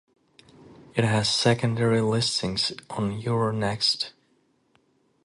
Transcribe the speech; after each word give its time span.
It 0.95 1.03
has 1.03 1.29
secondary 1.29 2.01
listings 2.01 2.71
on 2.89 3.21
Euronext. 3.21 4.13